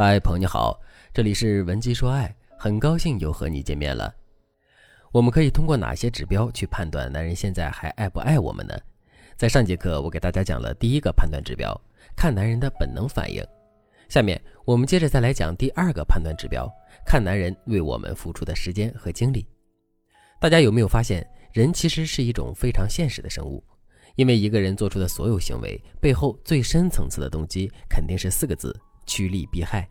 [0.00, 0.80] 嗨，朋友你好，
[1.12, 4.14] 这里是文姬说爱，很高兴又和你见面了。
[5.10, 8.78] 我们可以通过哪些指标去判断男人现在还爱不爱我们呢？
[9.36, 11.76] 在上节课我给大家讲了第一个判断指标，
[12.14, 13.44] 看男人的本能反应。
[14.08, 16.72] 下面我们接着再来讲第二个判断指标，
[17.04, 19.44] 看男人为我们付出的时间和精力。
[20.40, 23.60] 大家有没有发现，人其实是一种非常现实的生物？
[24.14, 28.72] 因为一个人做出的所有行为背后最深层次的动机肯定是四个字：
[29.04, 29.88] 趋利避害。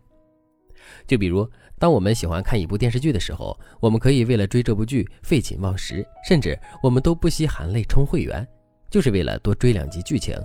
[1.06, 8.48] 就比如，当我们喜欢看一部电视剧的时候，我们可以为了追这部剧废寝忘食，甚至我们都不惜含泪充会员，
[8.90, 10.36] 就是为了多追两集剧情。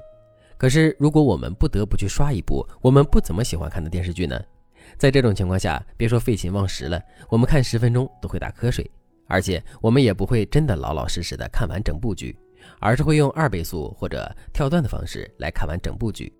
[0.57, 4.41] 可是，如果我们不得不去刷一部我们不怎么喜欢看的电视剧呢？
[4.99, 8.89] 在这种情况下，别说废寝忘食了，我们看十分钟都会打瞌睡，
[9.27, 12.37] 而且我们也不会真的老老实实的看完整部剧。
[12.79, 16.33] 而是会用二倍速或者跳段的方式来看完整部剧。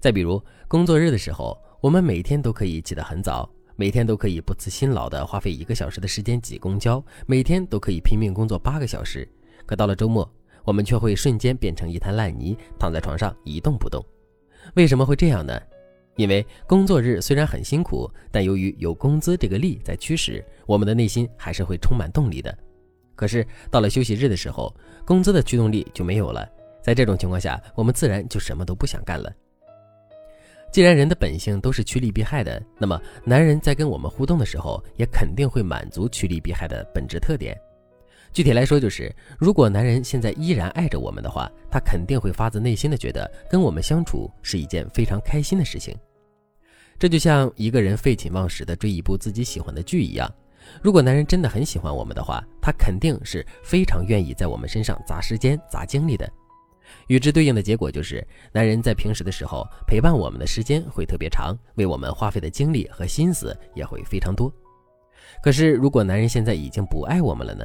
[0.00, 9.26] 再比如工作日的时候，我们每天都可以起得很早，每天都可以不辞辛劳地花费一个小时的时间挤公交，每天都可以拼命工作八个小时。
[9.64, 10.30] 可到了周末，
[10.62, 14.04] 我们却会瞬间变成一滩烂泥，躺在床上一动不动。
[14.74, 15.58] 为什么会这样呢？
[16.16, 22.54] 因为工作日虽然很辛苦，但由于有工资这个力在驱使，我们的内心还是会充满动力的。
[23.16, 24.74] 可是到了休息日的时候，
[25.06, 26.46] 工资的驱动力就没有了。
[26.82, 29.32] 在这种情况下，我们自然就什么都不想干了。
[30.72, 37.58] 既然人的本性都是趋利避害的，那么男人在跟我们互动的时候，也肯定会满足趋利避害的本质特点。
[38.32, 45.92] 具体来说，就是如果男人现在依然爱着我们的话，他肯定会发自内心的觉得跟我们相处是一件非常开心的事情。
[46.96, 50.32] 这就像一个人废寝忘食的追一部自己喜欢的剧一样。
[50.80, 56.30] 如果男人真的很喜欢我们的话，他肯定是非常愿意在我们身上砸时间、砸精力的。
[57.08, 64.52] 与之对应的结果就是，男人在平时的时候陪伴我们的时间会特别长，为我们花费的精力和心思也会非常多。
[65.42, 67.64] 可是，如果男人现在已经不爱我们了呢？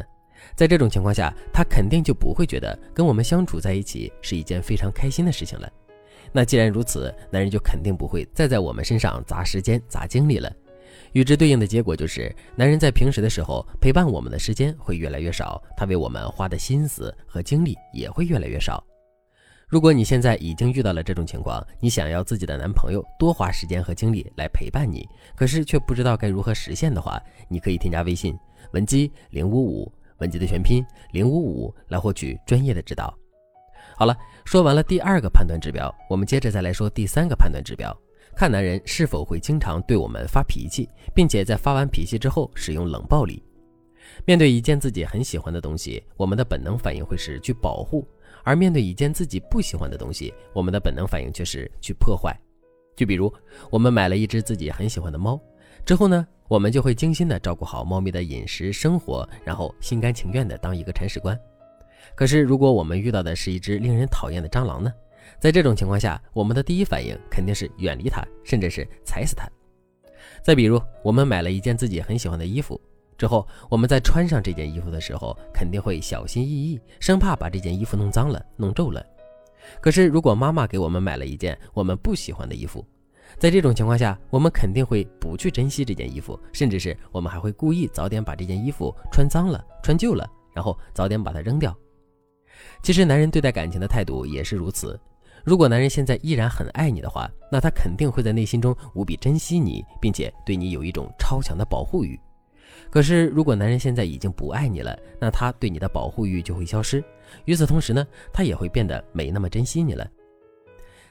[0.56, 5.72] 在这种情况下，他肯定就不会觉得跟我们相处在一起是一件非常开心的事情了。
[6.32, 10.52] 那既然如此，男人就肯定不会再在我们身上砸时间、砸精力了。
[11.14, 18.86] 与之对应的结果就是，男人在平时的时候陪伴我们的时间会越来越少，他为我们花的心思和精力也会越来越少。
[19.68, 28.38] 如果你现在已经遇到了这种情况，你想要自己的男朋友多花时间和精力来陪伴你，可是却不知道该如何实现的话，你可以添加微信
[28.74, 33.12] 文姬零五五，文姬的全拼零五五，来获取专业的指导。
[33.98, 37.96] 好了，说完了第二个判断指标，我们接着再来说第三个判断指标。
[38.36, 43.42] 看男人是否会经常对我们发脾气，并且在发完脾气之后使用冷暴力。
[44.26, 48.06] 面对一件自己很喜欢的东西，我们的本能反应会是去保护；
[48.46, 52.34] 而面对一件自己不喜欢的东西，我们的本能反应却是去破坏。
[52.96, 53.34] 就比如，
[53.70, 55.38] 我们买了一只自己很喜欢的猫，
[55.86, 61.38] 之后呢，我们就会精心的照顾好猫咪的饮食生活，然后心甘情愿的当一个铲屎官。
[62.16, 64.94] 可是，如果我们遇到的是一只令人讨厌的蟑螂呢？
[65.40, 69.50] 在这种情况下，我们的第一反应肯定是远离它，甚至是踩死它。
[70.44, 72.80] 再比如，我们买了一件自己很喜欢的衣服
[73.18, 79.06] 之后，我们在穿上这件衣服的时候，肯定会小心翼翼，生怕把这件衣服弄脏了、弄皱了。
[79.82, 82.86] 可是，如果妈妈给我们买了一件我们不喜欢的衣服，
[83.40, 91.76] 在这种情况下，我们肯定会不去珍惜这件衣服，甚至是我们还会故意早点把这件衣服穿脏了、穿旧了，然后早点把它扔掉。
[92.84, 95.00] 其实，男人对待感情的态度也是如此。
[95.44, 102.20] 如果男人现在依然很爱你的话，那他肯定会在内心中无比珍惜你，并且对你有一种超强的保护欲。
[102.90, 107.04] 可是，如果男人现在已经不爱你了，那他对你的保护欲就会消失。
[107.46, 110.08] 与此同时呢，他也会变得没那么珍惜你了。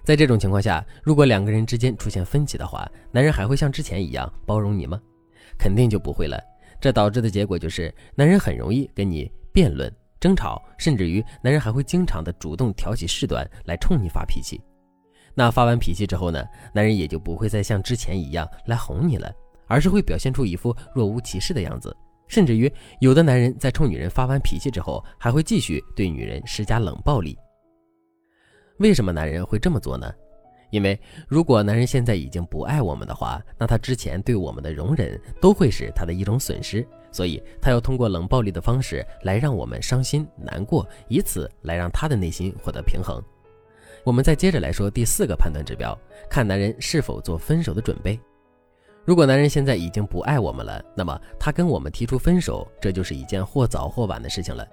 [0.03, 5.01] 在这种情况下，如果两个人之间出现分歧的话，男人还会像之前一样包容你吗？
[5.59, 6.41] 肯定就不会了。
[6.81, 9.91] 这导致的结果就是，男人很容易跟你辩论。
[10.21, 14.59] 争吵，甚至于男人还会经常的主动挑起事端来冲你发脾气。
[15.35, 16.43] 那发完脾气之后呢，
[16.73, 19.31] 男人也就不会再像之前一样来哄你了，
[19.67, 21.97] 而是会表现出一副若无其事的样子。
[22.27, 27.37] 甚至于有的男人在冲女人发完脾气之后，还会继续对女人施加冷暴力。
[28.79, 30.13] 为什么男人会这么做呢？
[30.71, 36.85] 因为如果男人现在已经不爱我们的话，那他之前对我们的容忍都会是他的一种损失。
[37.13, 43.23] 所以，他要通过冷暴力的方式来让我们伤心难过，以此来让他的内心获得平衡。
[44.03, 45.97] 我们再接着来说第四个判断指标，
[46.29, 48.19] 看男人是否做分手的准备。
[49.05, 54.67] 如果男人现在已经不爱我们了，那么他跟我们提出分手，这就是一件或早或晚的事情了。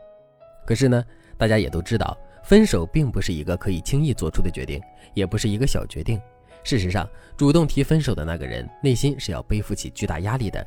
[0.65, 1.03] 可是呢，
[1.37, 4.81] 大家也都知道，分手并不是一个可以轻易做出的决定，
[5.13, 6.19] 也不是一个小决定。
[6.63, 10.65] 事实上，主动提分手的那个人内心是要背负起巨大压力的。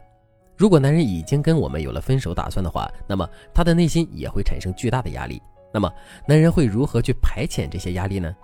[0.57, 5.41] 如果男人已经跟我们有了分手打算的话，那么他的内心也会产生巨大的压力。
[5.73, 5.91] 那么，
[6.27, 8.35] 男人会如何去排遣这些压力呢？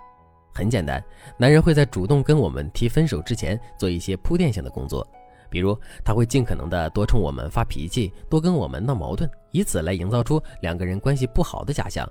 [0.53, 1.03] 很简单，
[1.37, 5.07] 男人会在主动跟我们提分手之前做一些铺垫性的工作，
[5.49, 12.07] 比如他会尽可能的多冲我们发脾气，多跟我们闹矛盾，以此来营造出两个人关系不好的假象。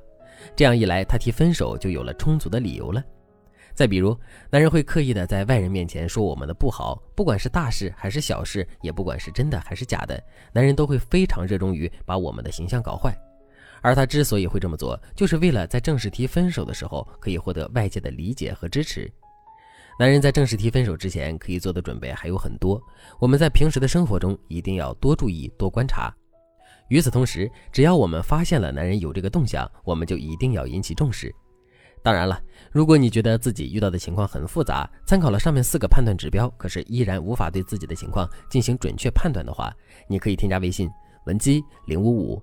[0.56, 3.02] 这样一来，他提分手就有了充足的理由了。
[3.74, 4.18] 再比如，
[4.50, 10.22] 男人会刻意的在外人面前说我们的不好，不管是大事还是小事，也不管是真的还是假的，
[10.52, 13.16] 男人都会非常热衷于把我们的形象搞坏。
[13.82, 19.10] 而他之所以会这么做，就是为了在正式提分手的时候可以获得外界的理解和支持。
[19.98, 22.80] 男人在正式提分手之前可以做的准备还有很多，
[23.18, 26.10] 我们在平时的生活中一定要多注意、多观察。
[26.88, 31.34] 与此同时，只要我们发现了男人有这个动向，我们就一定要引起重视。
[32.02, 32.40] 当然了，
[32.72, 39.70] 如果你觉得自己遇到的情况很复杂，参考了上面四个判断指标，可是依然无法对自己的情况进行准确判断的话，
[40.08, 40.90] 你可以添加微信
[41.26, 42.42] 文姬零五五，